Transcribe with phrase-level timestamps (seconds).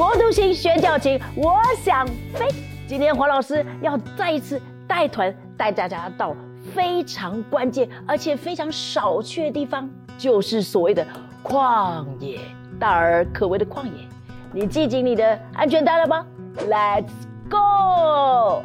[0.00, 2.48] 国度星宣教情，我想飞。
[2.88, 4.58] 今天黄老师要再一次
[4.88, 6.34] 带团带大家到
[6.74, 9.86] 非常关键而且非常少去的地方，
[10.16, 11.06] 就是所谓的
[11.44, 12.40] 旷野，
[12.78, 14.08] 大而可畏的旷野。
[14.54, 16.24] 你系紧你的安全带了吗
[16.66, 17.10] ？Let's
[17.50, 18.62] go！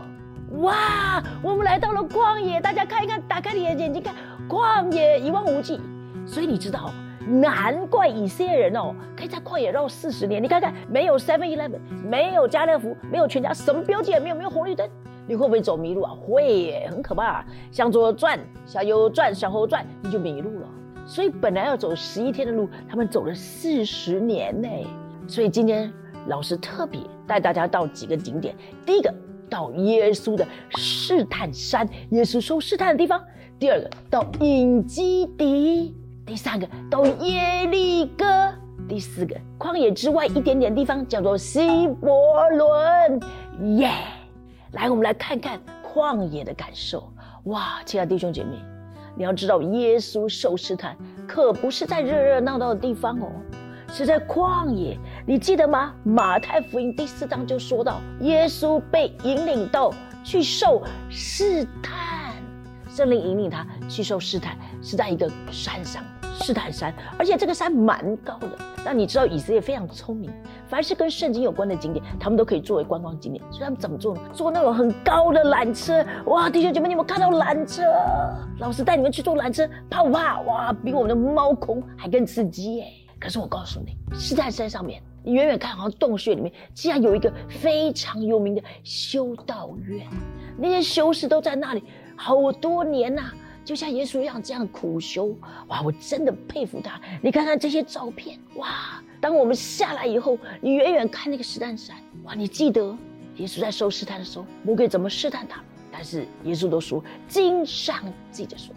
[0.61, 4.15] 哇，我们来到了旷野，大家看一看，打开你的眼睛看，
[4.47, 5.81] 旷野一望无际。
[6.25, 6.93] 所以你知道。
[7.27, 10.41] 难怪以色列人哦，可以在旷野绕四十年。
[10.41, 14.87] 你看看，没有 Seven Eleven，没有家乐福，没有全家，什么标记也没有，没有红绿灯，
[15.27, 16.11] 你会不会走迷路啊？
[16.21, 17.43] 会，很可怕。
[17.71, 20.67] 向左转，向右转，向后转，你就迷路了。
[21.07, 24.69] 所以本来要走十一天的路，他们走了四十年呢。
[25.27, 25.91] 所以今天
[26.27, 28.55] 老师特别带大家到几个景点。
[28.85, 29.13] 第一个，
[29.49, 33.19] 到耶稣的试探山，耶稣受试探的地方；
[33.59, 35.95] 第二个，到隐基地。
[36.25, 38.25] 第三个到耶利哥，
[38.89, 43.19] 第四个旷野之外一点点地方叫做希伯伦，
[43.77, 43.91] 耶！
[44.71, 47.13] 来，我们来看看旷野的感受。
[47.43, 48.57] 哇，亲爱的弟兄姐妹，
[49.15, 53.29] 你要知道，耶稣受试探可不是在热热闹闹的地方哦，
[53.89, 54.97] 是在旷野。
[55.27, 55.93] 你记得吗？
[56.03, 62.33] 马太福音第四章就说到，耶稣被引领到去受试探，
[62.89, 66.03] 圣灵引领他去受试探，是在一个山上。
[66.35, 68.49] 试探山，而且这个山蛮高的。
[68.83, 70.29] 那你知道以色列非常聪明，
[70.67, 73.43] 凡是跟圣经有关的景点，他们都可以作为观光景点。
[73.49, 74.21] 所以他们怎么做呢？
[74.33, 76.05] 坐那种很高的缆车。
[76.25, 77.83] 哇，弟兄姐妹，你有没有看到缆车？
[78.59, 80.41] 老师带你们去坐缆车，怕不怕？
[80.41, 82.85] 哇，比我们的猫空还更刺激耶！
[83.19, 90.05] 可是我告诉你，试探山上面，你远远看好像洞穴里面，竟然有一个非常有名的修道院，
[90.57, 91.83] 那些修士都在那里
[92.15, 93.31] 好多年呐。
[93.65, 95.35] 就像耶稣一样这样苦修，
[95.67, 95.81] 哇！
[95.81, 97.01] 我真的佩服他。
[97.19, 99.03] 你看看这些照片，哇！
[99.19, 102.35] 当我们下来以后，你远远看那个试探山，哇！
[102.35, 102.95] 你记得
[103.37, 105.59] 耶稣在受试探的时候，魔鬼怎么试探他？
[105.91, 107.97] 但是耶稣都说：“经上
[108.29, 108.75] 记着说，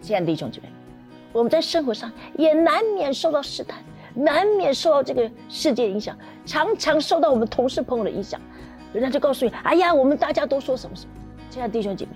[0.00, 0.68] 亲爱的弟兄姐妹，
[1.32, 3.78] 我们在生活上也难免受到试探，
[4.12, 8.40] 难免受到这个世界影响，常常受到我们同事朋友的影响，
[8.92, 11.12] 人家就告诉你：哎呀，我们大家都说什么什么。
[11.48, 12.12] 亲爱的弟兄姐妹，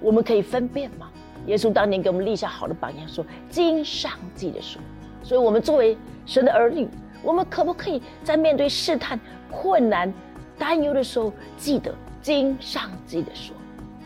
[0.00, 1.08] 我们可以分辨吗？
[1.46, 4.80] 耶稣当年给我们立下好的榜样，说经上记的说，
[5.22, 6.88] 所以我们作为神的儿女，
[7.22, 9.18] 我们可不可以在面对试探、
[9.50, 10.12] 困难、
[10.58, 13.54] 担忧的时候，记得经上记的说？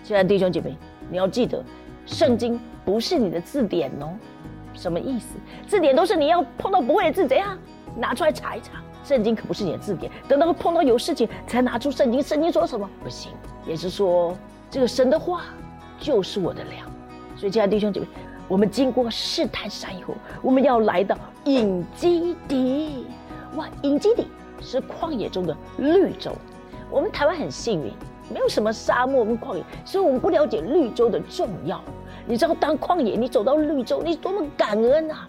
[0.02, 0.76] 亲爱的弟兄姐妹，
[1.10, 1.64] 你要记得，
[2.06, 4.12] 圣经不是你的字典哦。
[4.74, 5.36] 什么意思？
[5.66, 7.58] 字典都是你要碰到不会的字，怎样
[7.96, 8.82] 拿出来查一查？
[9.02, 12.22] 圣经可不是你的字典，等到碰到有事情才拿出圣经。
[12.22, 12.88] 圣经说什么？
[13.02, 13.32] 不行。
[13.66, 14.36] 也是说，
[14.70, 15.44] 这个神的话
[15.98, 16.89] 就是我的粮。
[17.40, 18.06] 所以，亲爱的弟兄姐妹，
[18.46, 20.12] 我们经过试探山以后，
[20.42, 23.06] 我们要来到隐基底。
[23.56, 24.26] 哇，隐基底
[24.60, 26.32] 是旷野中的绿洲。
[26.90, 27.90] 我们台湾很幸运，
[28.30, 31.82] 没有什么沙漠跟旷野，所以我们不了解绿洲的重要。
[32.26, 35.26] 你知道，当旷野你走到绿洲，你多么感恩啊！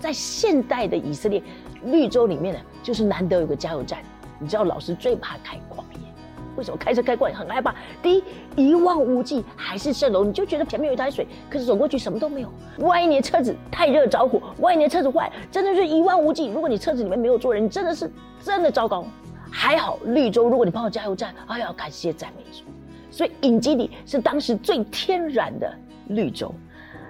[0.00, 1.40] 在现代的以色列，
[1.84, 4.00] 绿洲里面呢，就是难得有个加油站。
[4.40, 5.86] 你知道，老师最怕开矿。
[6.56, 7.74] 为什么开车开过来很害怕？
[8.02, 8.24] 第一，
[8.56, 12.52] 一望无际，海市蜃楼，你就觉得前面有一滩水，可是走过去什么都没有。
[12.78, 16.48] 万一你的车子太热着火，万一你的车子坏，真的是一望无际。
[16.48, 19.04] 如果你车子里面没有坐人，你真的是真的糟糕。
[19.50, 22.64] 还好绿洲，如果你碰到加油站，哎呀，感谢赞美主。
[23.10, 25.70] 所以隐基底是当时最天然的
[26.08, 26.54] 绿洲。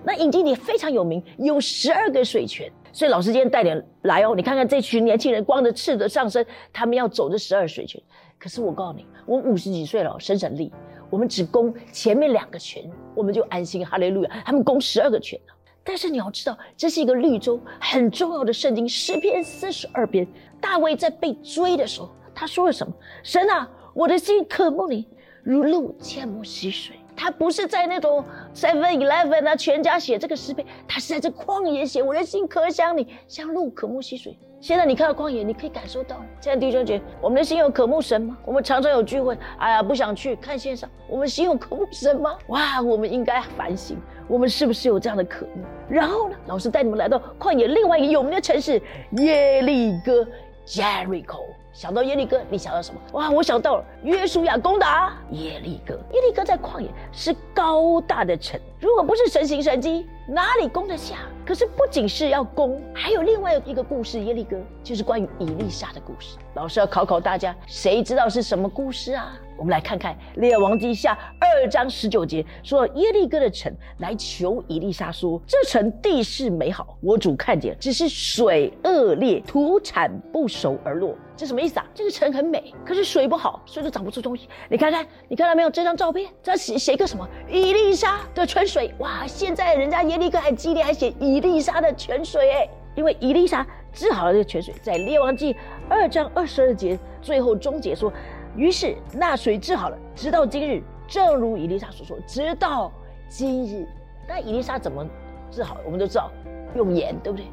[0.05, 2.71] 那隐基底非常有名，有十二个水泉。
[2.93, 8.03] 所以老师今天带点来哦，你看看这群年轻人光着赤的上身，他们要走这十二水泉。
[8.43, 10.73] 可是我告诉你，我五十几岁了，省省力，
[11.09, 14.43] 我们只攻前面两个群，我们就安心，哈利路亚。
[14.45, 15.39] 他们攻十二个泉
[15.85, 20.27] 但是你要知道，这是一个绿洲，很重要的圣经诗篇四十二篇。
[20.61, 22.93] 大卫在被追的时候，他说了什么？
[23.23, 25.07] 神啊，我的心渴慕你，
[25.45, 26.97] 如鹿切慕溪水。
[27.15, 34.37] 他不是在那种 Seven Eleven 啊，全家写这个诗篇，他是在这旷野写，我的心可想你，像鹿渴慕溪水。
[34.63, 36.19] 现在你看到旷野，你可以感受到。
[36.41, 38.39] 现在弟兄姐，我们的心有渴慕神吗？
[38.45, 40.89] 我们常常有聚会，哎呀，不想去看线上。
[41.09, 42.39] 我们心有渴慕神吗？
[42.47, 43.97] 哇，我们应该反省，
[44.29, 45.65] 我们是不是有这样的渴慕？
[45.89, 48.81] 然后呢，老师带你们来到旷野另外一个有名的城市
[49.17, 50.25] 耶利哥
[50.65, 51.41] （Jericho）。
[51.73, 53.01] 想到耶利哥，你想到什么？
[53.15, 55.95] 哇，我想到了约书亚攻打耶利哥。
[56.13, 61.19] 耶利哥在旷野是高大的城，如果不是神行神迹，哪里攻得下？
[61.47, 66.37] 可是不仅是要攻，还有另外一个故事，耶利哥就是关于以利沙的故事。
[66.55, 69.39] 老师要考考大家，谁知道是什么故事啊？
[69.57, 81.87] 我们来看看《列王记下》二章十九节，说耶利哥的城来求以利沙说：“这城地势美好，我主看见，只是水恶劣，土产不熟而落。”这什么意思啊？
[81.95, 84.49] 这个城很美，可是水不好，所以都长不出东西。
[84.69, 86.31] 你看看，你看到没有这张照片？
[86.43, 87.29] 这写写个什么？
[87.49, 88.95] 以利沙的泉水。
[89.01, 95.53] 哇，现在人家耶利哥还激烈，还写伊丽莎的泉水哎，因为伊丽莎治好了这个泉水，在《列王记》
[95.91, 98.11] 二章二十二节最后终结说。
[98.57, 102.91] 于是那水治好了，直到今日，正如伊丽莎所说，直到
[103.29, 103.87] 今日。
[104.27, 105.07] 那伊丽莎怎么
[105.51, 105.77] 治好？
[105.85, 106.31] 我们都知道
[106.75, 107.45] 用盐，对不对？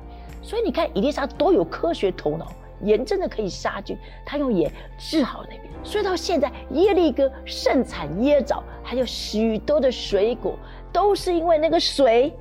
[0.42, 2.48] 所以你看伊丽莎多有科学头脑，
[2.82, 5.64] 盐真的可以杀菌，他用盐治好那边。
[5.84, 10.58] 所以到现在耶利哥盛产椰枣，还有许多的水果，
[10.92, 12.34] 都是因为那个水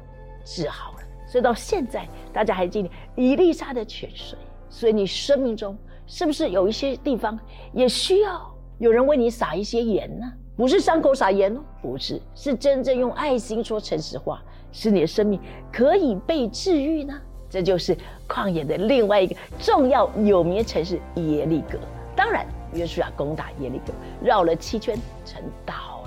[0.44, 0.98] 治好了。
[1.26, 4.38] 所以到现在大家还记得伊丽莎的泉水。
[4.70, 5.76] 所以你生命中。
[6.10, 7.38] 是不是有一些地方
[7.74, 10.24] 也需要有人为你撒一些盐呢？
[10.56, 14.42] 不是伤口撒盐哦，不是，是真正用爱心说诚实话，
[14.72, 15.38] 使你的生命
[15.70, 17.12] 可以被治愈呢？
[17.50, 17.94] 这就是
[18.26, 21.78] 旷野的另外一个重要有名城市耶利哥。
[22.16, 23.92] 当然，约书亚攻打耶利哥，
[24.24, 25.97] 绕了七圈，成岛。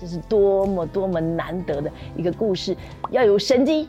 [0.00, 2.76] 这是多么多么难得的一个故事！
[3.10, 3.88] 要有神机，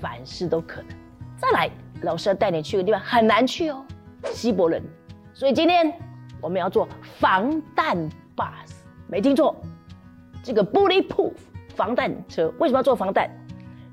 [0.00, 0.90] 凡事都可能。
[1.38, 1.70] 再来，
[2.02, 3.84] 老师要带你去个地方，很难去哦，
[4.32, 4.82] 希伯伦。
[5.32, 5.92] 所以今天
[6.40, 6.88] 我们要做
[7.18, 7.96] 防弹
[8.36, 8.72] bus，
[9.08, 9.56] 没听错，
[10.42, 11.32] 这个 bulletproof
[11.74, 13.30] 防弹车为什么要做防弹？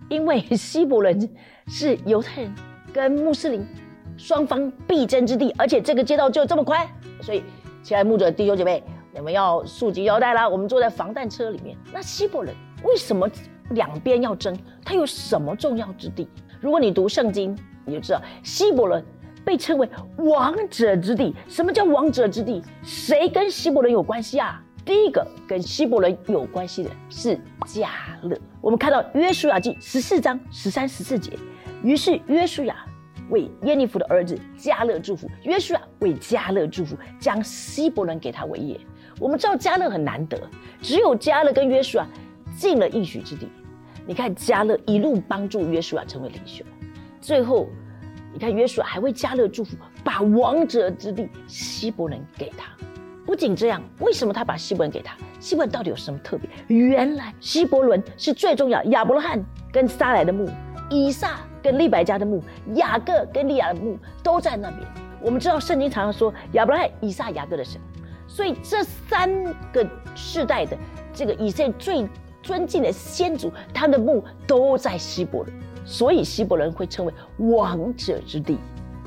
[0.09, 1.29] 因为西伯伦
[1.67, 2.53] 是犹太人
[2.93, 3.65] 跟穆斯林
[4.17, 6.85] 双方必争之地，而且这个街道就这么宽，
[7.21, 7.43] 所以
[7.81, 8.83] 亲爱的牧者弟兄姐妹，
[9.13, 10.49] 你们要束紧腰带啦。
[10.49, 11.77] 我们坐在防弹车里面。
[11.93, 13.29] 那希伯伦为什么
[13.69, 14.57] 两边要争？
[14.83, 16.27] 它有什么重要之地？
[16.59, 19.03] 如果你读圣经，你就知道希伯伦。
[19.45, 21.35] 被称为王者之地。
[21.49, 22.63] 什么叫王者之地？
[22.81, 24.63] 谁跟希伯伦有关系啊？
[24.85, 27.89] 第一个跟希伯伦有关系的是加
[28.21, 28.37] 勒。
[28.61, 31.37] 我们看到约书亚记十四章十三十四节，
[31.83, 32.85] 于是约书亚
[33.29, 35.29] 为耶利弗的儿子加勒祝福。
[35.43, 38.79] 约书亚为加勒祝福，将希伯伦给他为业。
[39.19, 40.39] 我们知道加勒很难得，
[40.81, 42.07] 只有加勒跟约书亚
[42.57, 43.47] 进了应许之地。
[44.05, 46.63] 你看加勒一路帮助约书亚成为领袖，
[47.21, 47.67] 最后。
[48.35, 52.65] 你看，约书亚还为加勒祝福，把王者之地希伯伦给他。
[53.27, 55.15] 不仅这样，为什么他把希伯伦给他？
[55.39, 56.49] 希伯伦到底有什么特别？
[56.75, 60.49] 原来希伯伦是最重要，亚伯拉罕跟撒来的墓，
[60.89, 62.43] 以撒跟利百加的墓，
[62.73, 64.81] 雅各跟利亚的墓都在那边。
[65.21, 67.79] 我们知道圣经常常说亚伯拉罕、以撒、雅各的神，
[68.33, 69.29] 所以这三
[69.71, 70.75] 个世代的
[71.13, 72.09] 这个以色列最
[72.41, 75.55] 尊敬的先祖，他的墓都在希伯伦。
[75.85, 78.57] 所以希伯伦会称为王者之地，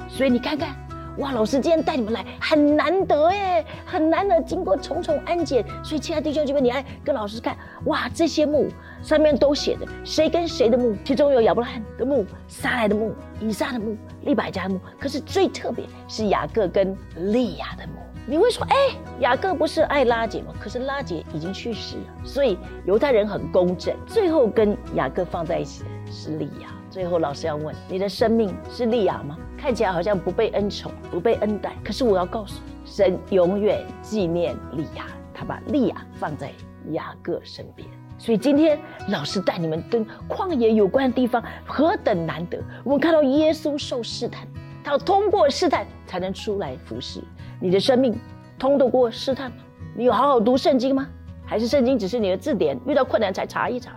[0.09, 0.77] 所以你看看，
[1.19, 8.69] 哇，老师今天带你们来很难得耶，很难得经过重重安检，所以亲爱的弟兄姐妹，你来跟老师看，哇，这些墓
[9.03, 17.95] 上面都写的谁跟谁的墓，其中有亚伯拉罕的墓、撒来的墓、以撒的墓、利百加的墓，可是最特别是雅各跟利亚的墓。
[18.29, 18.77] 你会说，哎，
[19.21, 20.53] 雅各不是爱拉姐吗？
[20.61, 26.69] 可是拉姐已经去世了，所以犹太人很公正，最后跟雅各放在一起的是利亚。
[26.97, 29.37] 最后，老师要问，你的生命是利亚吗？
[29.59, 35.05] 看起来好像不被恩宠，不被恩待，可是我要告诉你，神永远纪念利亚，
[35.35, 36.51] 他把利亚放在
[36.93, 37.87] 雅各身边。
[38.17, 42.59] 所以今天老师带你们跟旷野有关的地方何等难得！
[42.83, 44.49] 我们看到耶稣受试探，
[44.83, 47.21] 他要通过试探才能出来服侍。
[47.61, 48.19] 你的生命
[48.59, 49.59] 通得过试探吗？
[49.95, 51.07] 你有好好读圣经吗？
[51.45, 53.93] 还是圣经只是你的字典，遇到困难才查一查？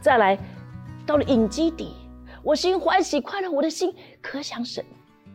[0.00, 0.38] 再来，
[1.04, 1.92] 到了隐基底，
[2.46, 4.84] 我心欢喜快乐，我的心可想神。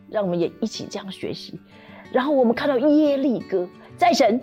[0.08, 1.60] 让我们也一起这样学习。
[2.10, 4.40] 然后我们看到耶利哥，在神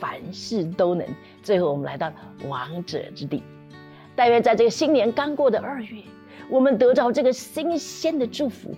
[0.00, 1.06] 凡事都能。
[1.40, 2.12] 最后我们来到
[2.48, 3.44] 王者之地。
[4.16, 6.02] 但愿在这个新年刚过的二月，
[6.48, 8.74] 我们得到这个新鲜的祝福，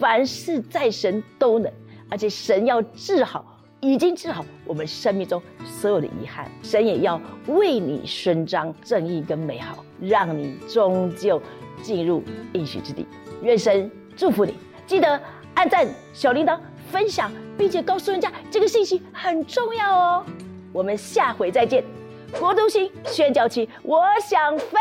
[0.00, 1.72] 凡事在神都能。
[2.10, 6.50] 而且神要治好，已经治好我们生命中所有的遗憾。
[6.64, 11.40] 神也要为你伸张正义跟美好，让你终究
[11.80, 13.06] 进入应许之地。
[13.42, 14.54] 愿神祝福你，
[14.86, 15.20] 记得
[15.54, 16.58] 按赞、小铃铛、
[16.90, 20.26] 分享，并且告诉人家这个信息很重要哦。
[20.72, 21.84] 我们下回再见。
[22.38, 24.78] 国都星宣教期，我想飞。